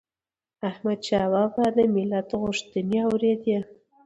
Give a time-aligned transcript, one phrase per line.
[0.69, 3.57] احمدشاه بابا به د ملت غوښتنې اوريدي